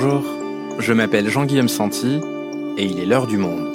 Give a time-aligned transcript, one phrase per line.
[0.00, 0.22] Bonjour,
[0.78, 2.20] je m'appelle Jean-Guillaume Santi
[2.76, 3.66] et il est l'heure du monde.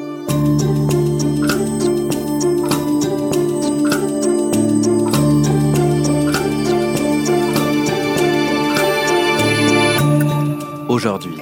[10.87, 11.35] Aujourd'hui,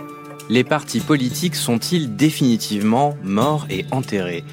[0.49, 4.43] les partis politiques sont-ils définitivement morts et enterrés?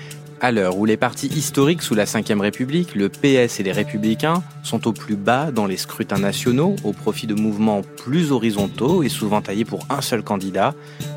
[0.40, 4.42] À l'heure où les partis historiques sous la Ve République, le PS et les Républicains,
[4.62, 9.08] sont au plus bas dans les scrutins nationaux au profit de mouvements plus horizontaux et
[9.08, 10.74] souvent taillés pour un seul candidat,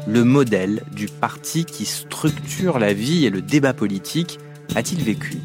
[0.07, 4.39] le modèle du parti qui structure la vie et le débat politique
[4.75, 5.37] a-t-il vécu?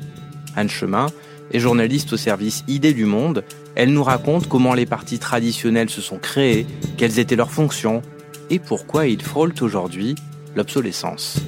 [0.55, 1.07] Anne Chemin
[1.53, 3.45] est journaliste au service Idées du Monde.
[3.75, 6.67] Elle nous raconte comment les partis traditionnels se sont créés,
[6.97, 8.03] quelles étaient leurs fonctions
[8.51, 10.15] et pourquoi ils frôlent aujourd'hui
[10.55, 11.39] l'obsolescence.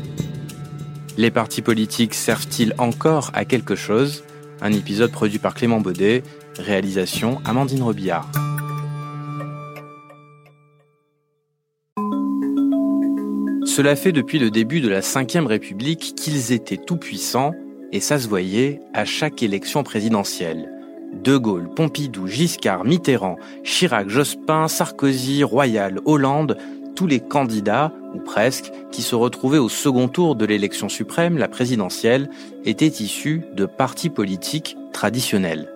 [1.18, 4.22] Les partis politiques servent-ils encore à quelque chose?
[4.60, 6.22] Un épisode produit par Clément Baudet,
[6.60, 8.30] réalisation Amandine Robillard.
[13.66, 17.50] Cela fait depuis le début de la Ve République qu'ils étaient tout-puissants,
[17.90, 20.71] et ça se voyait à chaque élection présidentielle.
[21.24, 26.56] De Gaulle, Pompidou, Giscard, Mitterrand, Chirac, Jospin, Sarkozy, Royal, Hollande,
[26.99, 31.46] tous les candidats, ou presque, qui se retrouvaient au second tour de l'élection suprême, la
[31.46, 32.29] présidentielle,
[32.65, 35.73] étaient issus de partis politiques traditionnels.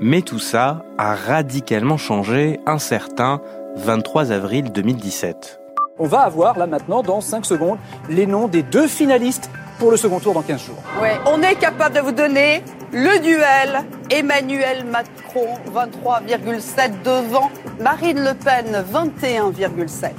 [0.00, 3.40] Mais tout ça a radicalement changé un certain
[3.74, 5.58] 23 avril 2017.
[5.98, 9.50] On va avoir là maintenant, dans 5 secondes, les noms des deux finalistes
[9.82, 10.76] pour le second tour dans 15 jours.
[11.02, 18.32] Ouais, on est capable de vous donner le duel Emmanuel Macron 23,7 devant Marine Le
[18.32, 20.12] Pen 21,7.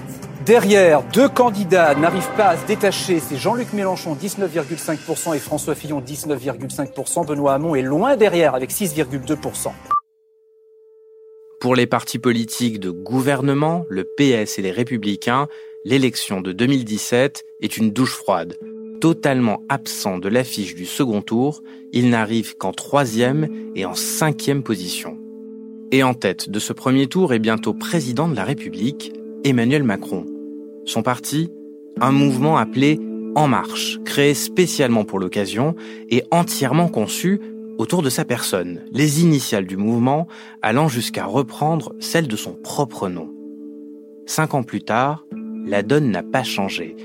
[0.46, 3.22] Derrière, deux candidats n'arrivent pas à se détacher.
[3.22, 7.26] C'est Jean-Luc Mélenchon, 19,5% et François Fillon, 19,5%.
[7.26, 9.72] Benoît Hamon est loin derrière avec 6,2%.
[11.62, 15.48] Pour les partis politiques de gouvernement, le PS et les Républicains,
[15.86, 18.58] l'élection de 2017 est une douche froide.
[19.04, 25.18] Totalement absent de l'affiche du second tour, il n'arrive qu'en troisième et en cinquième position.
[25.92, 29.12] Et en tête de ce premier tour est bientôt président de la République,
[29.44, 30.26] Emmanuel Macron.
[30.86, 31.50] Son parti,
[32.00, 32.98] un mouvement appelé
[33.36, 35.76] En Marche, créé spécialement pour l'occasion
[36.10, 37.42] et entièrement conçu
[37.78, 40.30] autour de sa personne, les initiales du mouvement
[40.62, 43.30] allant jusqu'à reprendre celles de son propre nom.
[44.28, 45.26] Cinq ans plus tard,
[45.66, 46.96] la donne n'a pas changé.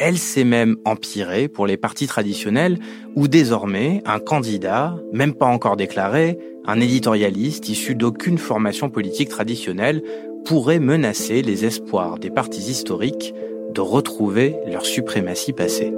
[0.00, 2.78] Elle s'est même empirée pour les partis traditionnels
[3.16, 10.02] où désormais un candidat, même pas encore déclaré, un éditorialiste issu d'aucune formation politique traditionnelle,
[10.44, 13.34] pourrait menacer les espoirs des partis historiques
[13.74, 15.92] de retrouver leur suprématie passée.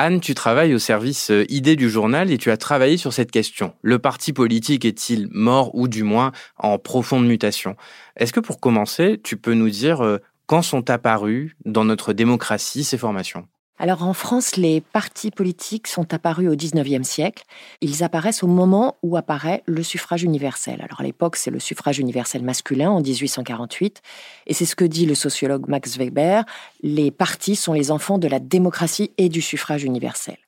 [0.00, 3.32] Anne, tu travailles au service euh, idée du journal et tu as travaillé sur cette
[3.32, 3.74] question.
[3.82, 7.74] Le parti politique est-il mort ou du moins en profonde mutation?
[8.14, 12.84] Est-ce que pour commencer, tu peux nous dire euh, quand sont apparues dans notre démocratie
[12.84, 13.48] ces formations?
[13.78, 17.44] Alors en France, les partis politiques sont apparus au XIXe siècle.
[17.80, 20.80] Ils apparaissent au moment où apparaît le suffrage universel.
[20.82, 24.02] Alors à l'époque, c'est le suffrage universel masculin en 1848.
[24.48, 26.44] Et c'est ce que dit le sociologue Max Weber.
[26.82, 30.38] Les partis sont les enfants de la démocratie et du suffrage universel.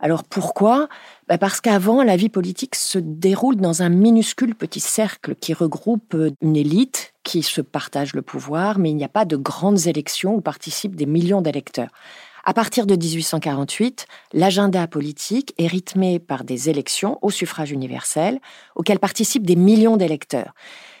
[0.00, 0.88] Alors pourquoi?
[1.28, 6.16] Bah, Parce qu'avant, la vie politique se déroule dans un minuscule petit cercle qui regroupe
[6.40, 10.34] une élite qui se partage le pouvoir, mais il n'y a pas de grandes élections
[10.34, 11.90] où participent des millions d'électeurs.
[12.44, 18.40] À partir de 1848, l'agenda politique est rythmé par des élections au suffrage universel
[18.74, 20.52] auxquelles participent des millions d'électeurs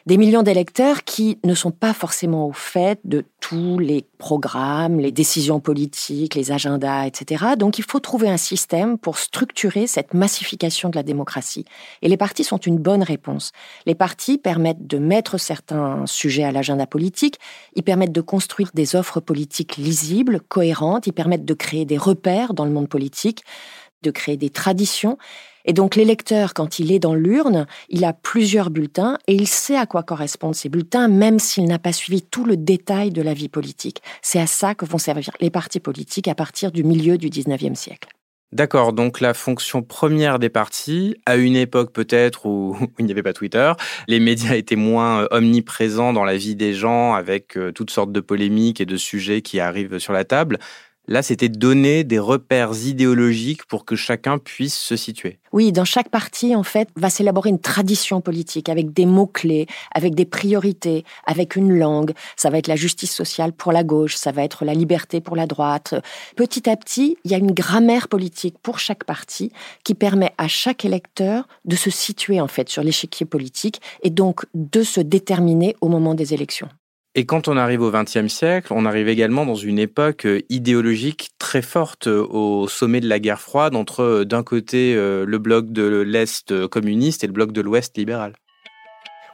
[0.06, 5.12] des millions d'électeurs qui ne sont pas forcément au fait de tous les programmes, les
[5.12, 7.44] décisions politiques, les agendas, etc.
[7.56, 11.64] Donc il faut trouver un système pour structurer cette massification de la démocratie.
[12.02, 13.52] Et les partis sont une bonne réponse.
[13.86, 17.38] Les partis permettent de mettre certains sujets à l'agenda politique,
[17.74, 22.54] ils permettent de construire des offres politiques lisibles, cohérentes, ils permettent de créer des repères
[22.54, 23.44] dans le monde politique,
[24.02, 25.16] de créer des traditions
[25.64, 29.76] et donc l'électeur, quand il est dans l'urne, il a plusieurs bulletins et il sait
[29.76, 33.34] à quoi correspondent ces bulletins, même s'il n'a pas suivi tout le détail de la
[33.34, 34.02] vie politique.
[34.22, 37.74] C'est à ça que vont servir les partis politiques à partir du milieu du 19e
[37.74, 38.08] siècle.
[38.52, 43.22] D'accord, donc la fonction première des partis, à une époque peut-être où, il n'y avait
[43.22, 43.72] pas Twitter,
[44.08, 48.12] les médias étaient moins euh, omniprésents dans la vie des gens avec euh, toutes sortes
[48.12, 50.58] de polémiques et de sujets qui arrivent sur la table,
[51.08, 55.40] Là, c'était donner des repères idéologiques pour que chacun puisse se situer.
[55.52, 60.14] Oui, dans chaque parti, en fait, va s'élaborer une tradition politique avec des mots-clés, avec
[60.14, 62.12] des priorités, avec une langue.
[62.36, 65.34] Ça va être la justice sociale pour la gauche, ça va être la liberté pour
[65.34, 65.94] la droite.
[66.36, 69.50] Petit à petit, il y a une grammaire politique pour chaque parti
[69.82, 74.46] qui permet à chaque électeur de se situer, en fait, sur l'échiquier politique et donc
[74.54, 76.68] de se déterminer au moment des élections.
[77.14, 81.28] Et quand on arrive au XXe siècle, on arrive également dans une époque euh, idéologique
[81.38, 85.72] très forte euh, au sommet de la guerre froide entre euh, d'un côté le bloc
[85.72, 88.32] de l'Est communiste et le bloc de l'Ouest libéral.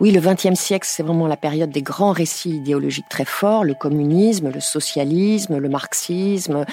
[0.00, 3.74] Oui, le XXe siècle, c'est vraiment la période des grands récits idéologiques très forts, le
[3.74, 6.64] communisme, le socialisme, le marxisme.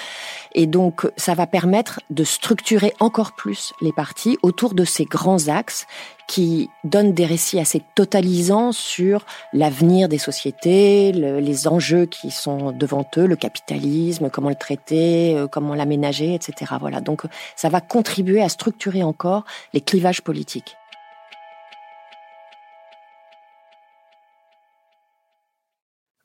[0.54, 5.48] Et donc, ça va permettre de structurer encore plus les partis autour de ces grands
[5.48, 5.88] axes
[6.28, 13.04] qui donnent des récits assez totalisants sur l'avenir des sociétés, les enjeux qui sont devant
[13.16, 16.74] eux, le capitalisme, comment le traiter, euh, comment l'aménager, etc.
[16.80, 17.00] Voilà.
[17.00, 17.22] Donc,
[17.56, 20.76] ça va contribuer à structurer encore les clivages politiques.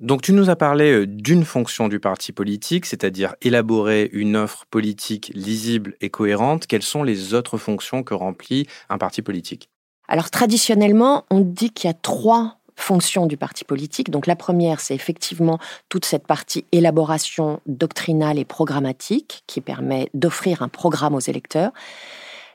[0.01, 4.65] Donc tu nous as parlé euh, d'une fonction du parti politique, c'est-à-dire élaborer une offre
[4.65, 6.65] politique lisible et cohérente.
[6.65, 9.69] Quelles sont les autres fonctions que remplit un parti politique?
[10.07, 14.09] Alors traditionnellement, on dit qu'il y a trois fonctions du parti politique.
[14.09, 20.63] Donc la première, c'est effectivement toute cette partie élaboration doctrinale et programmatique qui permet d'offrir
[20.63, 21.71] un programme aux électeurs.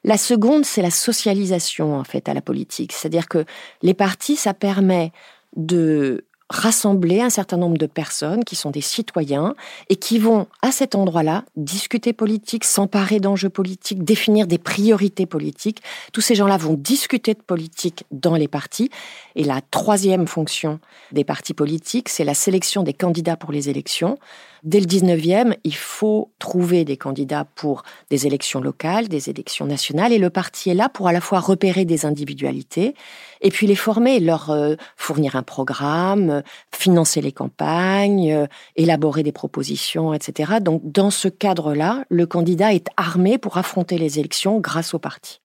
[0.03, 3.45] La seconde, c'est la socialisation en fait à la politique, c'est-à-dire que
[3.83, 5.13] les partis, ça permet
[5.55, 9.55] de rassembler un certain nombre de personnes qui sont des citoyens
[9.89, 15.83] et qui vont à cet endroit-là discuter politique, s'emparer d'enjeux politiques, définir des priorités politiques.
[16.13, 18.91] Tous ces gens-là vont discuter de politique dans les partis.
[19.35, 20.79] Et la troisième fonction
[21.11, 24.19] des partis politiques, c'est la sélection des candidats pour les élections.
[24.67, 30.13] Dès le 19e, il faut trouver des candidats pour des élections locales, des élections nationales,
[30.13, 32.97] et le parti est là pour à la fois repérer des individualités,
[33.43, 36.43] et puis les former, leur euh, fournir un programme,
[36.75, 40.55] financer les campagnes, euh, élaborer des propositions, etc.
[40.61, 45.41] Donc dans ce cadre-là, le candidat est armé pour affronter les élections grâce au parti.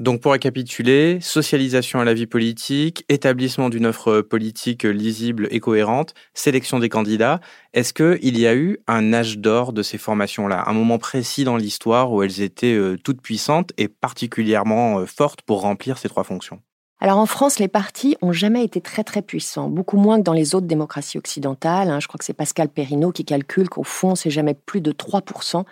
[0.00, 6.14] Donc pour récapituler, socialisation à la vie politique, établissement d'une offre politique lisible et cohérente,
[6.32, 7.38] sélection des candidats.
[7.74, 11.58] Est-ce qu'il y a eu un âge d'or de ces formations-là, un moment précis dans
[11.58, 16.24] l'histoire où elles étaient euh, toutes puissantes et particulièrement euh, fortes pour remplir ces trois
[16.24, 16.62] fonctions?
[17.02, 20.32] Alors en France, les partis ont jamais été très très puissants, beaucoup moins que dans
[20.32, 21.90] les autres démocraties occidentales.
[21.90, 22.00] Hein.
[22.00, 25.64] Je crois que c'est Pascal Perrineau qui calcule qu'au fond, c'est jamais plus de 3%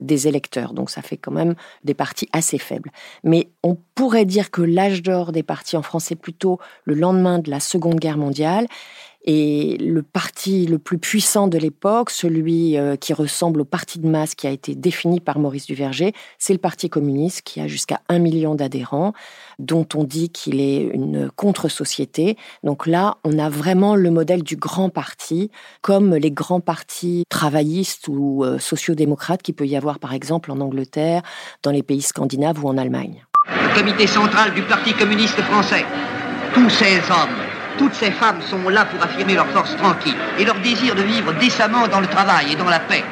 [0.00, 0.72] des électeurs.
[0.72, 1.54] Donc ça fait quand même
[1.84, 2.90] des partis assez faibles.
[3.24, 7.38] Mais on pourrait dire que l'âge d'or des partis en France est plutôt le lendemain
[7.38, 8.66] de la Seconde Guerre mondiale.
[9.24, 14.08] Et le parti le plus puissant de l'époque, celui euh, qui ressemble au parti de
[14.08, 18.00] masse qui a été défini par Maurice Duverger, c'est le Parti communiste qui a jusqu'à
[18.08, 19.12] un million d'adhérents,
[19.58, 22.36] dont on dit qu'il est une contre-société.
[22.62, 25.50] Donc là, on a vraiment le modèle du grand parti,
[25.82, 30.60] comme les grands partis travaillistes ou euh, sociodémocrates qu'il peut y avoir par exemple en
[30.60, 31.22] Angleterre,
[31.62, 33.24] dans les pays scandinaves ou en Allemagne.
[33.46, 35.84] Le comité central du Parti communiste français,
[36.54, 40.58] tous ces hommes toutes ces femmes sont là pour affirmer leur force tranquille et leur
[40.60, 43.04] désir de vivre décemment dans le travail et dans la paix.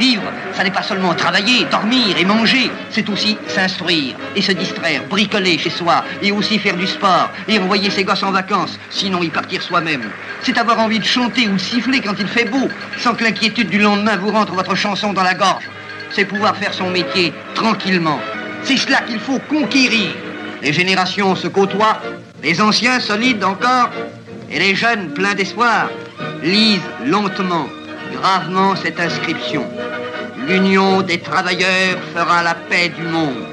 [0.00, 0.22] Vivre,
[0.54, 5.58] ça n'est pas seulement travailler, dormir et manger, c'est aussi s'instruire et se distraire, bricoler
[5.58, 9.28] chez soi et aussi faire du sport et envoyer ses gosses en vacances, sinon y
[9.28, 10.10] partir soi-même.
[10.40, 13.78] C'est avoir envie de chanter ou siffler quand il fait beau, sans que l'inquiétude du
[13.78, 15.68] lendemain vous rentre votre chanson dans la gorge.
[16.12, 18.20] C'est pouvoir faire son métier tranquillement.
[18.62, 20.12] C'est cela qu'il faut conquérir.
[20.62, 22.00] Les générations se côtoient
[22.42, 23.90] les anciens solides encore
[24.50, 25.90] et les jeunes pleins d'espoir
[26.42, 27.66] lisent lentement,
[28.12, 29.66] gravement cette inscription.
[30.50, 33.46] L'union des travailleurs fera la paix du monde.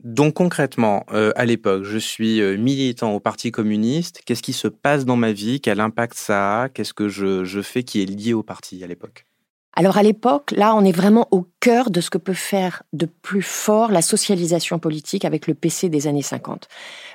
[0.00, 4.20] Donc concrètement, euh, à l'époque, je suis euh, militant au Parti communiste.
[4.26, 5.62] Qu'est-ce qui se passe dans ma vie?
[5.62, 6.68] Quel impact ça a?
[6.68, 9.24] Qu'est-ce que je fais qui est lié au parti à l'époque?
[9.76, 13.06] Alors à l'époque, là, on est vraiment au cœur de ce que peut faire de
[13.06, 16.68] plus fort la socialisation politique avec le PC des années 50.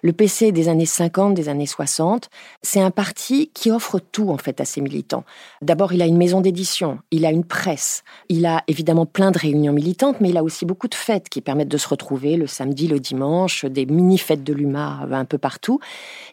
[0.03, 2.29] Le PC des années 50, des années 60,
[2.61, 5.23] c'est un parti qui offre tout en fait à ses militants.
[5.61, 9.37] D'abord, il a une maison d'édition, il a une presse, il a évidemment plein de
[9.37, 12.47] réunions militantes, mais il a aussi beaucoup de fêtes qui permettent de se retrouver le
[12.47, 15.79] samedi, le dimanche, des mini-fêtes de l'UMA un peu partout.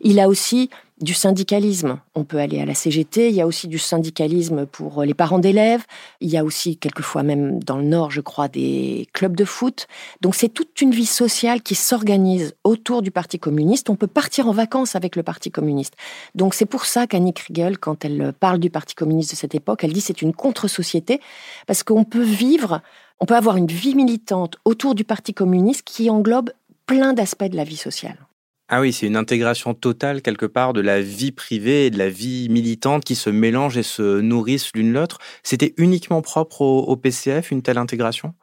[0.00, 2.00] Il a aussi du syndicalisme.
[2.14, 5.38] On peut aller à la CGT, il y a aussi du syndicalisme pour les parents
[5.38, 5.84] d'élèves,
[6.20, 9.88] il y a aussi quelquefois même dans le Nord, je crois, des clubs de foot.
[10.22, 13.90] Donc c'est toute une vie sociale qui s'organise autour du Parti communiste.
[13.90, 15.94] On peut partir en vacances avec le Parti communiste.
[16.34, 19.84] Donc c'est pour ça qu'Annie Kriegel, quand elle parle du Parti communiste de cette époque,
[19.84, 21.20] elle dit c'est une contre-société,
[21.66, 22.80] parce qu'on peut vivre,
[23.20, 26.50] on peut avoir une vie militante autour du Parti communiste qui englobe
[26.86, 28.25] plein d'aspects de la vie sociale.
[28.68, 32.08] Ah oui, c'est une intégration totale quelque part de la vie privée et de la
[32.08, 35.18] vie militante qui se mélangent et se nourrissent l'une l'autre.
[35.44, 38.35] C'était uniquement propre au, PCF, une telle intégration?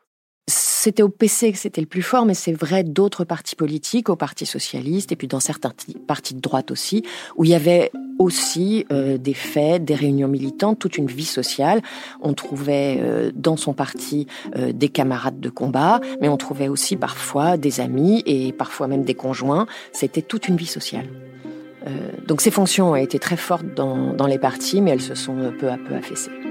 [0.84, 4.18] C'était au PC que c'était le plus fort, mais c'est vrai d'autres partis politiques, au
[4.18, 5.72] Parti socialiste et puis dans certains
[6.08, 7.06] partis de droite aussi,
[7.38, 11.82] où il y avait aussi euh, des fêtes, des réunions militantes, toute une vie sociale.
[12.22, 16.98] On trouvait euh, dans son parti euh, des camarades de combat, mais on trouvait aussi
[16.98, 19.68] parfois des amis et parfois même des conjoints.
[19.94, 21.08] C'était toute une vie sociale.
[22.28, 25.54] donc ces fonctions ont été très fortes dans, dans les partis, mais elles se sont
[25.58, 26.43] peu à peu affaissées.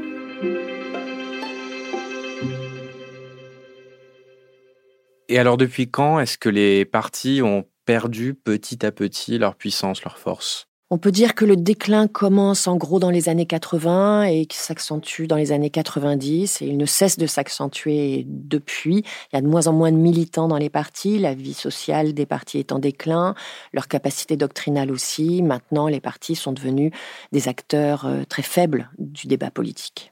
[5.32, 10.04] Et alors depuis quand est-ce que les partis ont perdu petit à petit leur puissance,
[10.04, 10.68] leur force?
[10.90, 14.58] On peut dire que le déclin commence en gros dans les années 80 et qui
[14.58, 19.06] s'accentue dans les années 90 et il ne cesse de s'accentuer depuis.
[19.32, 22.12] Il y a de moins en moins de militants dans les partis, la vie sociale
[22.12, 23.34] des partis est en déclin,
[23.72, 25.40] leur capacité doctrinale aussi.
[25.40, 26.92] Maintenant, les partis sont devenus
[27.32, 30.11] des acteurs euh, très faibles du débat politique.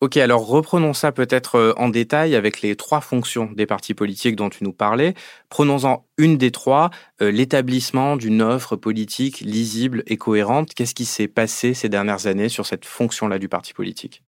[0.00, 4.34] Ok, alors reprenons ça peut-être euh, en détail avec les trois fonctions des partis politiques
[4.34, 5.12] dont tu nous parlais.
[5.50, 6.88] Prenons-en une des trois,
[7.20, 10.72] euh, l'établissement d'une offre politique lisible et cohérente.
[10.72, 14.22] Qu'est-ce qui s'est passé ces dernières années sur cette fonction-là du parti politique?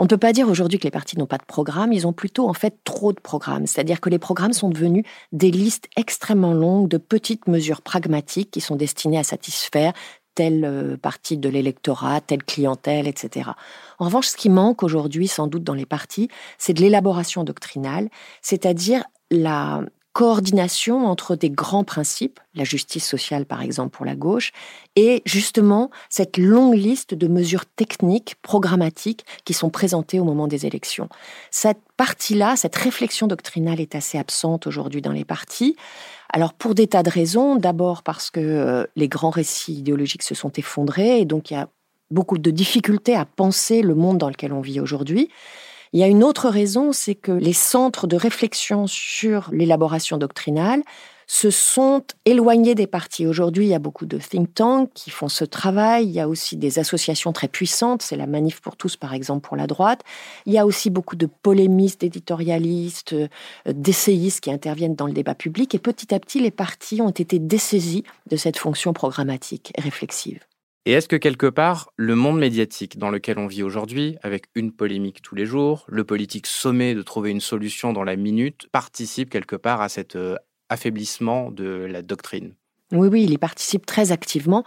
[0.00, 2.12] On ne peut pas dire aujourd'hui que les partis n'ont pas de programme, ils ont
[2.12, 3.66] plutôt en fait trop de programmes.
[3.66, 8.60] C'est-à-dire que les programmes sont devenus des listes extrêmement longues de petites mesures pragmatiques qui
[8.60, 9.92] sont destinées à satisfaire
[10.38, 13.50] telle euh, partie de l'électorat, telle clientèle, etc.
[13.98, 16.28] En revanche, ce qui manque aujourd'hui, sans doute dans les partis,
[16.58, 18.08] c'est de l'élaboration doctrinale,
[18.40, 19.02] c'est-à-dire
[19.32, 24.52] la coordination entre des grands principes, la justice sociale par exemple pour la gauche,
[24.94, 30.66] et justement cette longue liste de mesures techniques, programmatiques qui sont présentées au moment des
[30.66, 31.08] élections.
[31.50, 35.74] Cette partie-là, cette réflexion doctrinale est assez absente aujourd'hui dans les partis.
[36.30, 40.34] Alors pour des tas de raisons, d'abord parce que euh, les grands récits idéologiques se
[40.34, 41.68] sont effondrés et donc il y a
[42.10, 45.30] beaucoup de difficultés à penser le monde dans lequel on vit aujourd'hui.
[45.92, 50.82] Il y a une autre raison, c'est que les centres de réflexion sur l'élaboration doctrinale
[51.30, 53.26] se sont éloignés des partis.
[53.26, 56.06] Aujourd'hui, il y a beaucoup de think tanks qui font ce travail.
[56.06, 58.00] Il y a aussi des associations très puissantes.
[58.02, 60.00] C'est la Manif pour tous, par exemple, pour la droite.
[60.46, 63.28] Il y a aussi beaucoup de polémistes, d'éditorialistes, euh,
[63.66, 65.74] d'essayistes qui interviennent dans le débat public.
[65.74, 70.40] Et petit à petit, les partis ont été dessaisis de cette fonction programmatique et réflexive.
[70.86, 74.72] Et est-ce que quelque part, le monde médiatique dans lequel on vit aujourd'hui, avec une
[74.72, 79.28] polémique tous les jours, le politique sommé de trouver une solution dans la minute, participe
[79.28, 80.36] quelque part à cet euh,
[80.68, 82.54] affaiblissement de la doctrine.
[82.92, 84.64] Oui, oui, il y participe très activement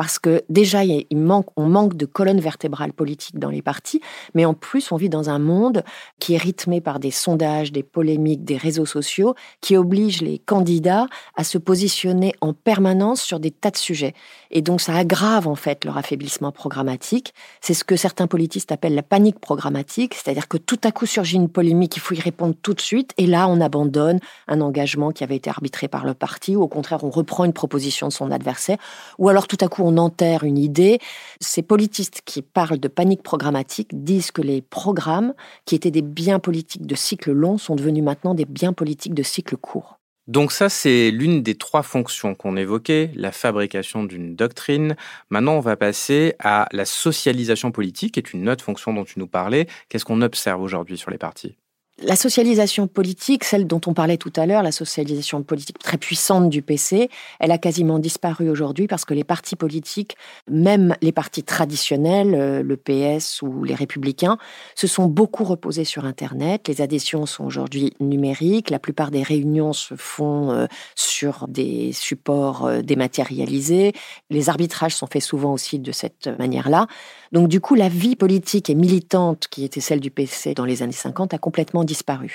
[0.00, 4.00] parce que déjà, il manque, on manque de colonne vertébrale politique dans les partis,
[4.32, 5.84] mais en plus, on vit dans un monde
[6.18, 11.06] qui est rythmé par des sondages, des polémiques, des réseaux sociaux, qui obligent les candidats
[11.36, 14.14] à se positionner en permanence sur des tas de sujets.
[14.50, 17.34] Et donc, ça aggrave en fait leur affaiblissement programmatique.
[17.60, 21.36] C'est ce que certains politistes appellent la panique programmatique, c'est-à-dire que tout à coup surgit
[21.36, 25.12] une polémique, il faut y répondre tout de suite, et là, on abandonne un engagement
[25.12, 28.12] qui avait été arbitré par le parti, ou au contraire, on reprend une proposition de
[28.12, 28.78] son adversaire,
[29.18, 30.98] ou alors tout à coup, on enterre une idée.
[31.40, 36.40] Ces politistes qui parlent de panique programmatique disent que les programmes, qui étaient des biens
[36.40, 39.99] politiques de cycle long, sont devenus maintenant des biens politiques de cycle court.
[40.30, 44.94] Donc ça, c'est l'une des trois fonctions qu'on évoquait, la fabrication d'une doctrine.
[45.28, 49.18] Maintenant, on va passer à la socialisation politique, qui est une autre fonction dont tu
[49.18, 49.66] nous parlais.
[49.88, 51.56] Qu'est-ce qu'on observe aujourd'hui sur les partis?
[52.02, 56.48] La socialisation politique, celle dont on parlait tout à l'heure, la socialisation politique très puissante
[56.48, 60.16] du PC, elle a quasiment disparu aujourd'hui parce que les partis politiques,
[60.48, 64.38] même les partis traditionnels, euh, le PS ou les républicains,
[64.74, 66.68] se sont beaucoup reposés sur Internet.
[66.68, 68.70] Les adhésions sont aujourd'hui numériques.
[68.70, 73.92] La plupart des réunions se font euh, sur des supports euh, dématérialisés.
[74.30, 76.86] Les arbitrages sont faits souvent aussi de cette manière-là.
[77.32, 80.82] Donc du coup, la vie politique et militante qui était celle du PC dans les
[80.82, 82.30] années 50 a complètement disparu.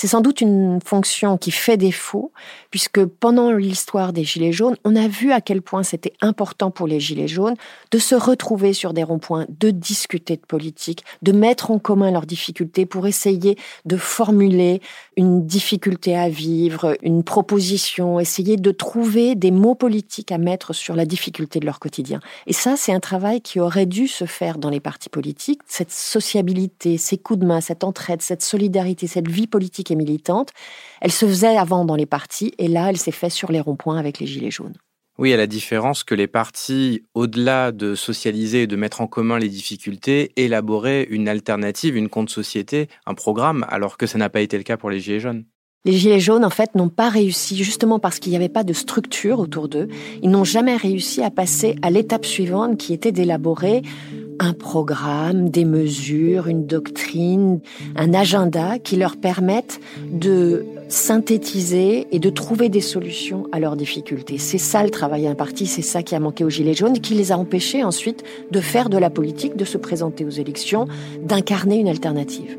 [0.00, 2.30] C'est sans doute une fonction qui fait défaut,
[2.70, 6.86] puisque pendant l'histoire des Gilets jaunes, on a vu à quel point c'était important pour
[6.86, 7.56] les Gilets jaunes
[7.90, 12.26] de se retrouver sur des ronds-points, de discuter de politique, de mettre en commun leurs
[12.26, 14.80] difficultés pour essayer de formuler
[15.16, 20.94] une difficulté à vivre, une proposition, essayer de trouver des mots politiques à mettre sur
[20.94, 22.20] la difficulté de leur quotidien.
[22.46, 25.90] Et ça, c'est un travail qui aurait dû se faire dans les partis politiques, cette
[25.90, 30.50] sociabilité, ces coups de main, cette entraide, cette solidarité, cette vie politique et militante,
[31.00, 33.98] elle se faisait avant dans les partis et là, elle s'est faite sur les ronds-points
[33.98, 34.74] avec les Gilets jaunes.
[35.18, 39.40] Oui, à la différence que les partis, au-delà de socialiser et de mettre en commun
[39.40, 44.56] les difficultés, élaboraient une alternative, une contre-société, un programme, alors que ça n'a pas été
[44.56, 45.44] le cas pour les Gilets jaunes.
[45.84, 48.72] Les Gilets jaunes, en fait, n'ont pas réussi, justement parce qu'il n'y avait pas de
[48.72, 49.88] structure autour d'eux,
[50.22, 53.82] ils n'ont jamais réussi à passer à l'étape suivante qui était d'élaborer
[54.38, 57.60] un programme, des mesures, une doctrine,
[57.96, 59.80] un agenda qui leur permettent
[60.10, 64.38] de synthétiser et de trouver des solutions à leurs difficultés.
[64.38, 67.14] C'est ça le travail d'un parti, c'est ça qui a manqué aux Gilets jaunes, qui
[67.14, 70.86] les a empêchés ensuite de faire de la politique, de se présenter aux élections,
[71.22, 72.56] d'incarner une alternative.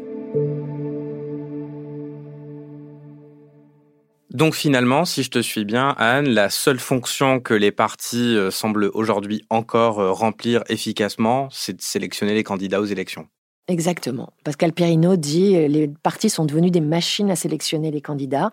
[4.32, 8.52] Donc finalement, si je te suis bien, Anne, la seule fonction que les partis euh,
[8.52, 13.28] semblent aujourd'hui encore euh, remplir efficacement, c'est de sélectionner les candidats aux élections.
[13.68, 14.34] Exactement.
[14.44, 18.52] Pascal Perrineau dit euh, les partis sont devenus des machines à sélectionner les candidats.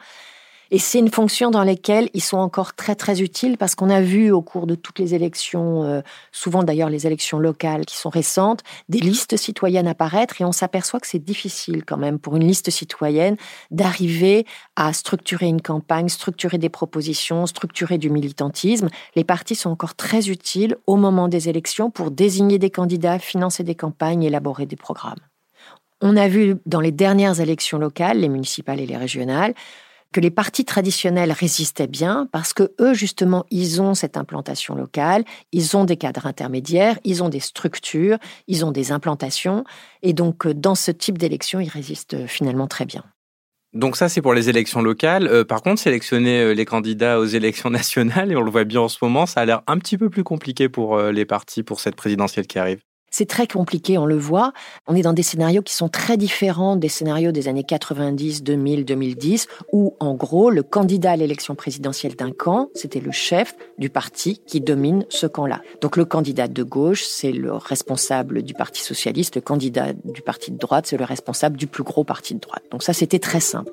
[0.70, 4.00] Et c'est une fonction dans laquelle ils sont encore très très utiles parce qu'on a
[4.00, 6.00] vu au cours de toutes les élections, euh,
[6.32, 10.98] souvent d'ailleurs les élections locales qui sont récentes, des listes citoyennes apparaître et on s'aperçoit
[10.98, 13.36] que c'est difficile quand même pour une liste citoyenne
[13.70, 14.44] d'arriver
[14.74, 18.88] à structurer une campagne, structurer des propositions, structurer du militantisme.
[19.14, 23.62] Les partis sont encore très utiles au moment des élections pour désigner des candidats, financer
[23.62, 25.20] des campagnes, élaborer des programmes.
[26.02, 29.54] On a vu dans les dernières élections locales, les municipales et les régionales,
[30.16, 35.26] que les partis traditionnels résistaient bien parce que eux, justement, ils ont cette implantation locale,
[35.52, 38.16] ils ont des cadres intermédiaires, ils ont des structures,
[38.48, 39.64] ils ont des implantations.
[40.00, 43.04] Et donc, euh, dans ce type d'élection, ils résistent euh, finalement très bien.
[43.74, 45.28] Donc ça, c'est pour les élections locales.
[45.28, 48.88] Euh, par contre, sélectionner les candidats aux élections nationales, et on le voit bien en
[48.88, 51.94] ce moment, ça a l'air un petit peu plus compliqué pour les partis pour cette
[51.94, 52.85] présidentielle qui arrive.
[53.10, 54.52] C'est très compliqué, on le voit.
[54.86, 58.84] On est dans des scénarios qui sont très différents des scénarios des années 90, 2000,
[58.84, 63.88] 2010, où en gros, le candidat à l'élection présidentielle d'un camp, c'était le chef du
[63.88, 65.62] parti qui domine ce camp-là.
[65.80, 70.50] Donc le candidat de gauche, c'est le responsable du Parti socialiste, le candidat du parti
[70.50, 72.64] de droite, c'est le responsable du plus gros parti de droite.
[72.70, 73.72] Donc ça, c'était très simple.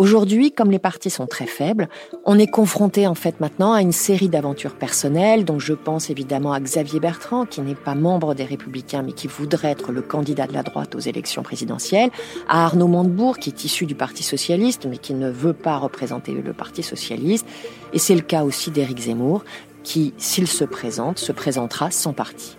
[0.00, 1.86] Aujourd'hui, comme les partis sont très faibles,
[2.24, 6.54] on est confronté en fait maintenant à une série d'aventures personnelles, dont je pense évidemment
[6.54, 10.46] à Xavier Bertrand, qui n'est pas membre des Républicains, mais qui voudrait être le candidat
[10.46, 12.08] de la droite aux élections présidentielles,
[12.48, 16.32] à Arnaud Montebourg, qui est issu du Parti socialiste, mais qui ne veut pas représenter
[16.32, 17.46] le Parti socialiste,
[17.92, 19.44] et c'est le cas aussi d'Éric Zemmour,
[19.82, 22.56] qui, s'il se présente, se présentera sans parti.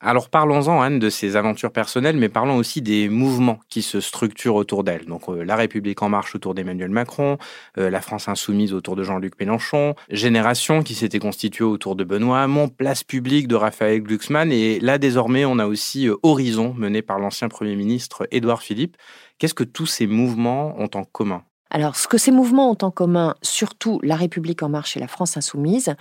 [0.00, 4.54] Alors parlons-en, Anne, de ses aventures personnelles, mais parlons aussi des mouvements qui se structurent
[4.54, 5.06] autour d'elle.
[5.06, 7.36] Donc euh, La République en marche autour d'Emmanuel Macron,
[7.78, 12.42] euh, La France insoumise autour de Jean-Luc Mélenchon, Génération qui s'était constituée autour de Benoît
[12.42, 17.02] Hamon, Place publique de Raphaël Glucksmann, et là désormais on a aussi euh, Horizon mené
[17.02, 18.96] par l'ancien Premier ministre Édouard Philippe.
[19.38, 21.42] Qu'est-ce que tous ces mouvements ont en commun?
[21.70, 25.08] Alors, ce que ces mouvements ont en commun, surtout La République en marche et la
[25.08, 25.94] France insoumise,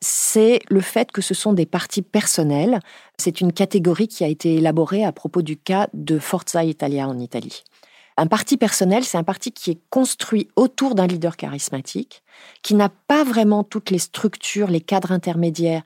[0.00, 2.80] c'est le fait que ce sont des partis personnels.
[3.18, 7.18] C'est une catégorie qui a été élaborée à propos du cas de Forza Italia en
[7.20, 7.62] Italie.
[8.16, 12.22] Un parti personnel, c'est un parti qui est construit autour d'un leader charismatique,
[12.62, 15.82] qui n'a pas vraiment toutes les structures, les cadres intermédiaires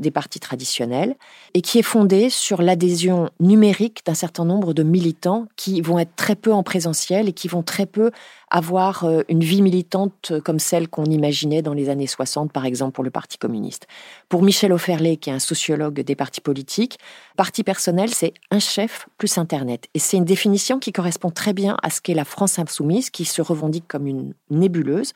[0.00, 1.16] des partis traditionnels
[1.54, 6.16] et qui est fondé sur l'adhésion numérique d'un certain nombre de militants qui vont être
[6.16, 8.10] très peu en présentiel et qui vont très peu
[8.50, 12.92] avoir euh, une vie militante comme celle qu'on imaginait dans les années 60, par exemple,
[12.92, 13.86] pour le Parti communiste.
[14.28, 16.98] Pour Michel Offerlé, qui est un sociologue des partis politiques,
[17.36, 19.86] parti personnel, c'est un chef plus Internet.
[19.94, 23.24] Et c'est une définition qui correspond très bien à ce qu'est la France insoumise, qui
[23.24, 25.12] se revendique comme une nébuleuse,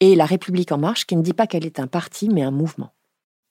[0.00, 2.50] et la République en marche, qui ne dit pas qu'elle est un parti, mais un
[2.50, 2.92] mouvement.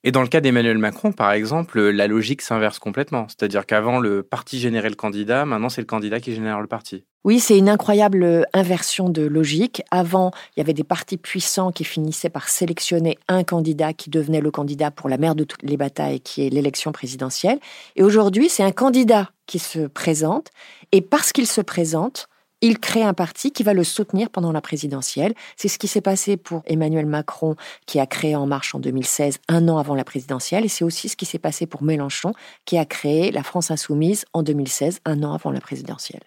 [0.05, 3.25] Et dans le cas d'Emmanuel Macron, par exemple, la logique s'inverse complètement.
[3.29, 7.05] C'est-à-dire qu'avant, le parti générait le candidat, maintenant c'est le candidat qui génère le parti.
[7.23, 9.81] Oui, c'est une incroyable inversion de logique.
[9.91, 14.41] Avant, il y avait des partis puissants qui finissaient par sélectionner un candidat qui devenait
[14.41, 17.59] le candidat pour la mère de toutes les batailles, qui est l'élection présidentielle.
[17.95, 20.49] Et aujourd'hui, c'est un candidat qui se présente.
[20.91, 22.27] Et parce qu'il se présente,
[22.63, 25.33] il crée un parti qui va le soutenir pendant la présidentielle.
[25.57, 29.39] C'est ce qui s'est passé pour Emmanuel Macron, qui a créé En Marche en 2016,
[29.49, 32.31] un an avant la présidentielle, et c'est aussi ce qui s'est passé pour Mélenchon,
[32.63, 36.23] qui a créé la France Insoumise en 2016, un an avant la présidentielle.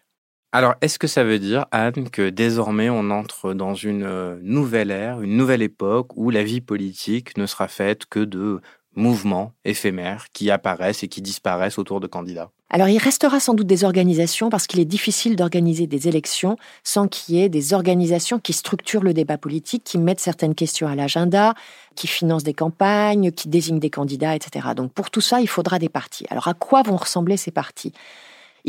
[0.53, 4.90] Alors, est-ce que ça veut dire, Anne, que désormais on entre dans une euh, nouvelle
[4.90, 8.61] ère, une nouvelle époque où la vie politique ne sera faite que de
[8.94, 12.51] mouvements éphémères qui apparaissent et qui disparaissent autour de candidats?
[12.68, 17.07] Alors il restera sans doute des organisations parce qu'il est difficile d'organiser des élections sans
[17.07, 20.96] qu'il y ait des organisations qui structurent le débat politique, qui mettent certaines questions à
[20.96, 21.55] l'agenda,
[21.94, 24.68] qui financent des campagnes, qui désignent des candidats, etc.
[24.74, 26.26] Donc pour tout ça, il faudra des partis.
[26.29, 27.92] Alors à quoi vont ressembler ces partis?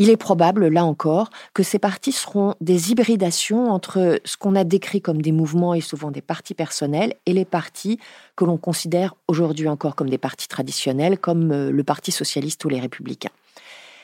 [0.00, 4.62] Il est probable, là encore, que ces partis seront des hybridations entre ce qu'on a
[4.62, 7.98] décrit comme des mouvements et souvent des partis personnels et les partis
[8.36, 12.68] que l'on considère aujourd'hui encore comme des partis traditionnels, comme euh, le Parti socialiste ou
[12.68, 13.32] les républicains.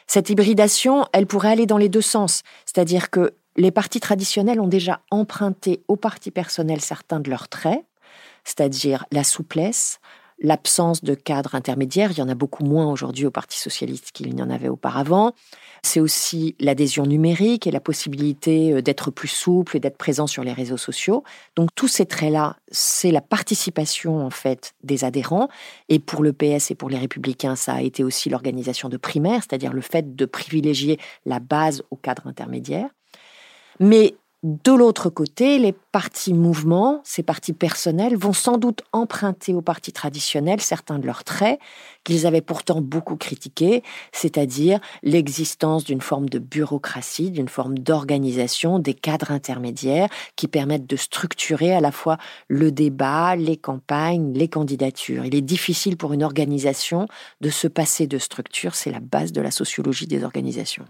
[0.07, 4.69] Cette hybridation, elle pourrait aller dans les deux sens, c'est-à-dire que les partis traditionnels ont
[4.69, 7.85] déjà emprunté aux partis personnels certains de leurs traits,
[8.45, 10.01] c'est-à-dire la souplesse,
[10.39, 12.11] l'absence de cadre intermédiaire.
[12.11, 15.33] Il y en a beaucoup moins aujourd'hui au Parti socialiste qu'il n'y en avait auparavant.
[15.83, 20.43] C'est aussi l'adhésion numérique et la possibilité euh, d'être plus souple et d'être présent sur
[20.43, 21.25] les réseaux sociaux.
[21.57, 25.49] Donc tous ces traits-là, c'est la participation en fait des adhérents.
[25.89, 29.43] Et pour le PS et pour les républicains, ça a été aussi l'organisation de primaires,
[29.43, 32.89] c'est-à-dire le fait de privilégier la base au cadre intermédiaire.
[33.81, 39.63] Mais de l'autre côté, les partis mouvements, ces partis personnels, vont sans doute emprunter aux
[39.63, 41.59] partis traditionnels certains de leurs traits
[42.05, 48.93] qu'ils avaient pourtant beaucoup critiqués, c'est-à-dire l'existence d'une forme de bureaucratie, d'une forme d'organisation, des
[48.93, 55.25] cadres intermédiaires qui permettent de structurer à la fois le débat, les campagnes, les candidatures.
[55.25, 57.09] Il est difficile pour une organisation
[57.41, 60.85] de se passer de structure, c'est la base de la sociologie des organisations.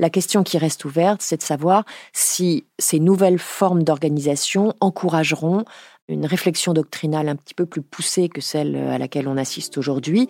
[0.00, 1.84] La question qui reste ouverte, c'est de savoir
[2.14, 5.66] si ces nouvelles formes d'organisation encourageront
[6.08, 10.28] une réflexion doctrinale un petit peu plus poussée que celle à laquelle on assiste aujourd'hui,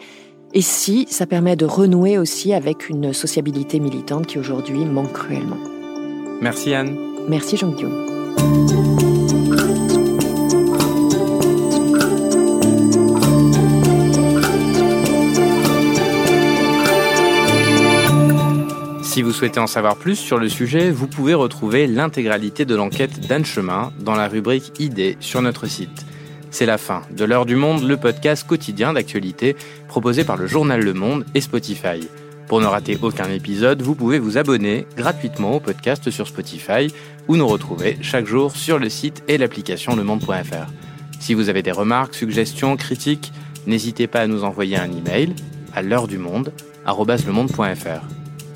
[0.53, 5.59] et si ça permet de renouer aussi avec une sociabilité militante qui aujourd'hui manque cruellement.
[6.41, 6.97] Merci Anne.
[7.29, 9.09] Merci Jean-Guillaume.
[19.11, 23.27] Si vous souhaitez en savoir plus sur le sujet, vous pouvez retrouver l'intégralité de l'enquête
[23.27, 26.07] d'Anne Chemin dans la rubrique Idées sur notre site.
[26.53, 29.57] C'est la fin de l'heure du monde, le podcast quotidien d'actualité
[29.88, 32.09] proposé par le journal Le Monde et Spotify.
[32.46, 36.87] Pour ne rater aucun épisode, vous pouvez vous abonner gratuitement au podcast sur Spotify
[37.27, 40.70] ou nous retrouver chaque jour sur le site et l'application lemonde.fr.
[41.18, 43.33] Si vous avez des remarques, suggestions, critiques,
[43.66, 45.35] n'hésitez pas à nous envoyer un email
[45.75, 46.53] à l'heure du monde